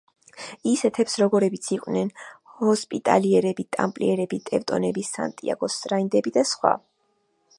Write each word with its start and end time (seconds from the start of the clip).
ისეთებს 0.69 1.17
როგორებიც 1.23 1.67
იყვნენ: 1.75 2.09
ჰოსპიტალიერები, 2.61 3.67
ტამპლიერები, 3.79 4.41
ტევტონები, 4.51 5.07
სანტიაგოს 5.11 5.79
რაინდები 5.95 6.37
და 6.39 6.49
სხვა. 6.55 6.75